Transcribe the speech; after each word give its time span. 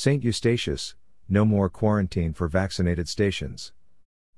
St. 0.00 0.22
Eustatius, 0.22 0.94
no 1.28 1.44
more 1.44 1.68
quarantine 1.68 2.32
for 2.32 2.46
vaccinated 2.46 3.08
Statians. 3.08 3.72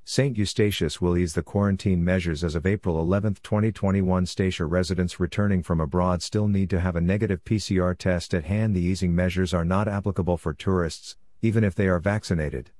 St. 0.06 0.38
Eustatius 0.38 1.02
will 1.02 1.18
ease 1.18 1.34
the 1.34 1.42
quarantine 1.42 2.02
measures 2.02 2.42
as 2.42 2.54
of 2.54 2.64
April 2.64 2.98
11, 2.98 3.34
2021. 3.42 4.24
Statia 4.24 4.66
residents 4.66 5.20
returning 5.20 5.62
from 5.62 5.78
abroad 5.78 6.22
still 6.22 6.48
need 6.48 6.70
to 6.70 6.80
have 6.80 6.96
a 6.96 7.00
negative 7.02 7.44
PCR 7.44 7.94
test 7.94 8.32
at 8.32 8.44
hand. 8.44 8.74
The 8.74 8.80
easing 8.80 9.14
measures 9.14 9.52
are 9.52 9.66
not 9.66 9.86
applicable 9.86 10.38
for 10.38 10.54
tourists, 10.54 11.18
even 11.42 11.62
if 11.62 11.74
they 11.74 11.88
are 11.88 12.00
vaccinated. 12.00 12.70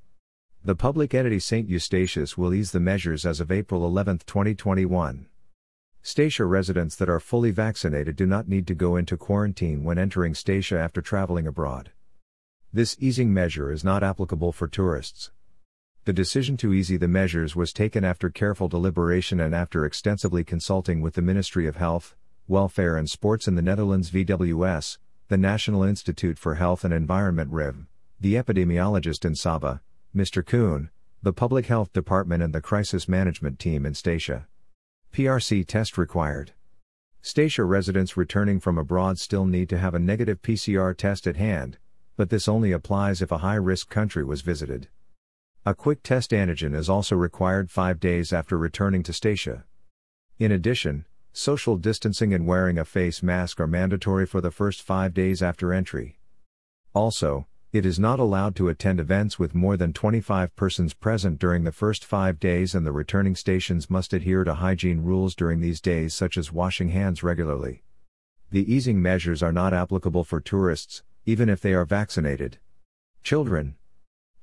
The 0.64 0.74
public 0.74 1.12
entity 1.12 1.38
St. 1.38 1.68
Eustatius 1.68 2.38
will 2.38 2.54
ease 2.54 2.72
the 2.72 2.80
measures 2.80 3.26
as 3.26 3.40
of 3.40 3.52
April 3.52 3.84
11, 3.84 4.20
2021. 4.24 5.26
Statia 6.02 6.48
residents 6.48 6.96
that 6.96 7.10
are 7.10 7.20
fully 7.20 7.50
vaccinated 7.50 8.16
do 8.16 8.24
not 8.24 8.48
need 8.48 8.66
to 8.68 8.74
go 8.74 8.96
into 8.96 9.18
quarantine 9.18 9.84
when 9.84 9.98
entering 9.98 10.32
Statia 10.32 10.78
after 10.78 11.02
traveling 11.02 11.46
abroad. 11.46 11.90
This 12.72 12.96
easing 13.00 13.34
measure 13.34 13.72
is 13.72 13.82
not 13.82 14.04
applicable 14.04 14.52
for 14.52 14.68
tourists. 14.68 15.32
The 16.04 16.12
decision 16.12 16.56
to 16.58 16.72
ease 16.72 16.86
the 16.86 17.08
measures 17.08 17.56
was 17.56 17.72
taken 17.72 18.04
after 18.04 18.30
careful 18.30 18.68
deliberation 18.68 19.40
and 19.40 19.52
after 19.52 19.84
extensively 19.84 20.44
consulting 20.44 21.00
with 21.00 21.14
the 21.14 21.22
Ministry 21.22 21.66
of 21.66 21.74
Health, 21.74 22.14
Welfare 22.46 22.96
and 22.96 23.10
Sports 23.10 23.48
in 23.48 23.56
the 23.56 23.62
Netherlands 23.62 24.12
VWS, 24.12 24.98
the 25.26 25.36
National 25.36 25.82
Institute 25.82 26.38
for 26.38 26.54
Health 26.54 26.84
and 26.84 26.94
Environment 26.94 27.50
RIV, 27.50 27.86
the 28.20 28.34
epidemiologist 28.34 29.24
in 29.24 29.34
Saba, 29.34 29.82
Mr. 30.14 30.46
Kuhn, 30.46 30.90
the 31.24 31.32
Public 31.32 31.66
Health 31.66 31.92
Department 31.92 32.40
and 32.40 32.54
the 32.54 32.60
Crisis 32.60 33.08
Management 33.08 33.58
Team 33.58 33.84
in 33.84 33.94
Statia. 33.94 34.44
PRC 35.12 35.66
test 35.66 35.98
required. 35.98 36.52
Statia 37.20 37.68
residents 37.68 38.16
returning 38.16 38.60
from 38.60 38.78
abroad 38.78 39.18
still 39.18 39.44
need 39.44 39.68
to 39.70 39.78
have 39.78 39.94
a 39.94 39.98
negative 39.98 40.40
PCR 40.40 40.96
test 40.96 41.26
at 41.26 41.36
hand, 41.36 41.76
but 42.20 42.28
this 42.28 42.48
only 42.48 42.70
applies 42.70 43.22
if 43.22 43.32
a 43.32 43.38
high 43.38 43.54
risk 43.54 43.88
country 43.88 44.22
was 44.22 44.42
visited. 44.42 44.88
A 45.64 45.74
quick 45.74 46.02
test 46.02 46.32
antigen 46.32 46.74
is 46.74 46.86
also 46.86 47.16
required 47.16 47.70
five 47.70 47.98
days 47.98 48.30
after 48.30 48.58
returning 48.58 49.02
to 49.04 49.12
Statia. 49.12 49.62
In 50.38 50.52
addition, 50.52 51.06
social 51.32 51.78
distancing 51.78 52.34
and 52.34 52.46
wearing 52.46 52.76
a 52.76 52.84
face 52.84 53.22
mask 53.22 53.58
are 53.58 53.66
mandatory 53.66 54.26
for 54.26 54.42
the 54.42 54.50
first 54.50 54.82
five 54.82 55.14
days 55.14 55.42
after 55.42 55.72
entry. 55.72 56.18
Also, 56.92 57.46
it 57.72 57.86
is 57.86 57.98
not 57.98 58.20
allowed 58.20 58.54
to 58.56 58.68
attend 58.68 59.00
events 59.00 59.38
with 59.38 59.54
more 59.54 59.78
than 59.78 59.94
25 59.94 60.54
persons 60.56 60.92
present 60.92 61.38
during 61.38 61.64
the 61.64 61.72
first 61.72 62.04
five 62.04 62.38
days, 62.38 62.74
and 62.74 62.84
the 62.84 62.92
returning 62.92 63.34
Statians 63.34 63.88
must 63.88 64.12
adhere 64.12 64.44
to 64.44 64.52
hygiene 64.52 65.00
rules 65.00 65.34
during 65.34 65.62
these 65.62 65.80
days, 65.80 66.12
such 66.12 66.36
as 66.36 66.52
washing 66.52 66.90
hands 66.90 67.22
regularly. 67.22 67.82
The 68.50 68.70
easing 68.70 69.00
measures 69.00 69.42
are 69.42 69.52
not 69.52 69.72
applicable 69.72 70.24
for 70.24 70.42
tourists, 70.42 71.02
even 71.26 71.48
if 71.48 71.60
they 71.60 71.74
are 71.74 71.84
vaccinated. 71.84 72.58
Children, 73.22 73.76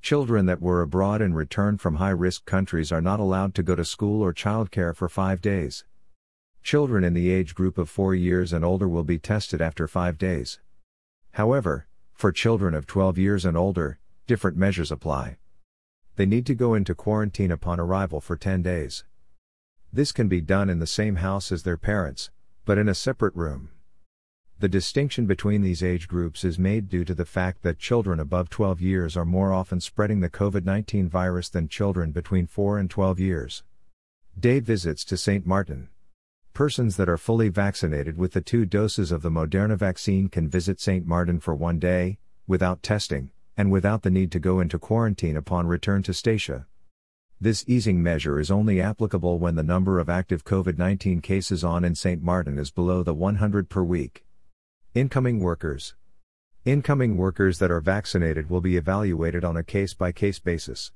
Children 0.00 0.46
that 0.46 0.62
were 0.62 0.80
abroad 0.80 1.20
and 1.20 1.34
returned 1.34 1.80
from 1.80 1.96
high 1.96 2.10
risk 2.10 2.44
countries 2.44 2.92
are 2.92 3.00
not 3.00 3.20
allowed 3.20 3.54
to 3.56 3.62
go 3.62 3.74
to 3.74 3.84
school 3.84 4.22
or 4.22 4.32
childcare 4.32 4.94
for 4.94 5.08
five 5.08 5.40
days. 5.40 5.84
Children 6.62 7.04
in 7.04 7.14
the 7.14 7.30
age 7.30 7.54
group 7.54 7.78
of 7.78 7.90
4 7.90 8.14
years 8.14 8.52
and 8.52 8.64
older 8.64 8.88
will 8.88 9.04
be 9.04 9.18
tested 9.18 9.60
after 9.60 9.88
5 9.88 10.16
days. 10.16 10.60
However, 11.32 11.88
for 12.14 12.32
children 12.32 12.74
of 12.74 12.86
12 12.86 13.18
years 13.18 13.44
and 13.44 13.56
older, 13.56 13.98
different 14.26 14.56
measures 14.56 14.92
apply. 14.92 15.38
They 16.16 16.26
need 16.26 16.46
to 16.46 16.54
go 16.54 16.74
into 16.74 16.94
quarantine 16.94 17.50
upon 17.50 17.80
arrival 17.80 18.20
for 18.20 18.36
10 18.36 18.62
days. 18.62 19.04
This 19.92 20.12
can 20.12 20.28
be 20.28 20.40
done 20.40 20.68
in 20.68 20.78
the 20.78 20.86
same 20.86 21.16
house 21.16 21.50
as 21.52 21.62
their 21.62 21.76
parents, 21.76 22.30
but 22.64 22.78
in 22.78 22.88
a 22.88 22.94
separate 22.94 23.34
room. 23.34 23.70
The 24.60 24.68
distinction 24.68 25.26
between 25.26 25.62
these 25.62 25.84
age 25.84 26.08
groups 26.08 26.42
is 26.42 26.58
made 26.58 26.88
due 26.88 27.04
to 27.04 27.14
the 27.14 27.24
fact 27.24 27.62
that 27.62 27.78
children 27.78 28.18
above 28.18 28.50
12 28.50 28.80
years 28.80 29.16
are 29.16 29.24
more 29.24 29.52
often 29.52 29.80
spreading 29.80 30.18
the 30.18 30.28
COVID 30.28 30.64
19 30.64 31.08
virus 31.08 31.48
than 31.48 31.68
children 31.68 32.10
between 32.10 32.48
4 32.48 32.76
and 32.76 32.90
12 32.90 33.20
years. 33.20 33.62
Day 34.36 34.58
visits 34.58 35.04
to 35.04 35.16
St. 35.16 35.46
Martin. 35.46 35.90
Persons 36.54 36.96
that 36.96 37.08
are 37.08 37.16
fully 37.16 37.48
vaccinated 37.48 38.18
with 38.18 38.32
the 38.32 38.40
two 38.40 38.64
doses 38.64 39.12
of 39.12 39.22
the 39.22 39.30
Moderna 39.30 39.76
vaccine 39.76 40.28
can 40.28 40.48
visit 40.48 40.80
St. 40.80 41.06
Martin 41.06 41.38
for 41.38 41.54
one 41.54 41.78
day, 41.78 42.18
without 42.48 42.82
testing, 42.82 43.30
and 43.56 43.70
without 43.70 44.02
the 44.02 44.10
need 44.10 44.32
to 44.32 44.40
go 44.40 44.58
into 44.58 44.76
quarantine 44.76 45.36
upon 45.36 45.68
return 45.68 46.02
to 46.02 46.10
Statia. 46.10 46.66
This 47.40 47.64
easing 47.68 48.02
measure 48.02 48.40
is 48.40 48.50
only 48.50 48.80
applicable 48.80 49.38
when 49.38 49.54
the 49.54 49.62
number 49.62 50.00
of 50.00 50.08
active 50.08 50.44
COVID 50.44 50.78
19 50.78 51.20
cases 51.20 51.62
on 51.62 51.84
in 51.84 51.94
St. 51.94 52.20
Martin 52.20 52.58
is 52.58 52.72
below 52.72 53.04
the 53.04 53.14
100 53.14 53.68
per 53.68 53.84
week. 53.84 54.24
Incoming 54.98 55.38
workers. 55.38 55.94
Incoming 56.64 57.16
workers 57.16 57.60
that 57.60 57.70
are 57.70 57.80
vaccinated 57.80 58.50
will 58.50 58.60
be 58.60 58.76
evaluated 58.76 59.44
on 59.44 59.56
a 59.56 59.62
case 59.62 59.94
by 59.94 60.10
case 60.10 60.40
basis. 60.40 60.90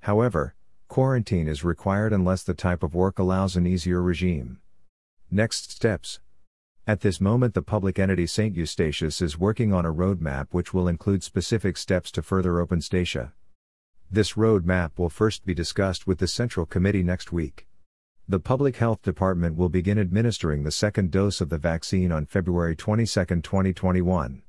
However, 0.00 0.54
quarantine 0.86 1.48
is 1.48 1.64
required 1.64 2.12
unless 2.12 2.42
the 2.42 2.52
type 2.52 2.82
of 2.82 2.94
work 2.94 3.18
allows 3.18 3.56
an 3.56 3.66
easier 3.66 4.02
regime. 4.02 4.60
Next 5.30 5.70
steps. 5.70 6.20
At 6.86 7.00
this 7.00 7.22
moment, 7.22 7.54
the 7.54 7.62
public 7.62 7.98
entity 7.98 8.26
St. 8.26 8.54
Eustatius 8.54 9.22
is 9.22 9.38
working 9.38 9.72
on 9.72 9.86
a 9.86 9.94
roadmap 9.94 10.48
which 10.50 10.74
will 10.74 10.86
include 10.86 11.22
specific 11.22 11.78
steps 11.78 12.10
to 12.10 12.20
further 12.20 12.60
open 12.60 12.80
Statia. 12.80 13.32
This 14.10 14.34
roadmap 14.34 14.98
will 14.98 15.08
first 15.08 15.46
be 15.46 15.54
discussed 15.54 16.06
with 16.06 16.18
the 16.18 16.28
Central 16.28 16.66
Committee 16.66 17.02
next 17.02 17.32
week. 17.32 17.66
The 18.28 18.38
Public 18.38 18.76
Health 18.76 19.02
Department 19.02 19.56
will 19.56 19.68
begin 19.68 19.98
administering 19.98 20.62
the 20.62 20.70
second 20.70 21.10
dose 21.10 21.40
of 21.40 21.48
the 21.48 21.58
vaccine 21.58 22.12
on 22.12 22.24
February 22.24 22.76
22, 22.76 23.04
2021. 23.24 24.42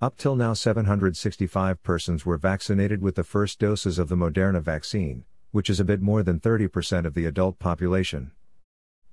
Up 0.00 0.16
till 0.16 0.34
now, 0.34 0.54
765 0.54 1.82
persons 1.82 2.24
were 2.24 2.38
vaccinated 2.38 3.02
with 3.02 3.16
the 3.16 3.22
first 3.22 3.58
doses 3.58 3.98
of 3.98 4.08
the 4.08 4.16
Moderna 4.16 4.62
vaccine, 4.62 5.24
which 5.50 5.68
is 5.68 5.78
a 5.78 5.84
bit 5.84 6.00
more 6.00 6.22
than 6.22 6.40
30% 6.40 7.04
of 7.04 7.12
the 7.12 7.26
adult 7.26 7.58
population. 7.58 8.32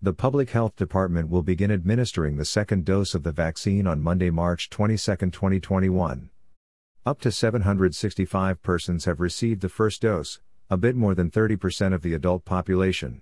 The 0.01 0.13
Public 0.13 0.51
Health 0.51 0.77
Department 0.77 1.29
will 1.29 1.43
begin 1.43 1.69
administering 1.69 2.37
the 2.37 2.45
second 2.45 2.85
dose 2.85 3.13
of 3.13 3.23
the 3.23 3.33
vaccine 3.33 3.87
on 3.87 4.01
Monday, 4.01 4.29
March 4.29 4.69
22, 4.69 5.15
2021. 5.17 6.29
Up 7.05 7.19
to 7.19 7.29
765 7.31 8.63
persons 8.63 9.03
have 9.03 9.19
received 9.19 9.61
the 9.61 9.69
first 9.69 10.01
dose, 10.01 10.39
a 10.69 10.77
bit 10.77 10.95
more 10.95 11.13
than 11.13 11.29
30% 11.29 11.93
of 11.93 12.03
the 12.03 12.13
adult 12.13 12.45
population. 12.45 13.21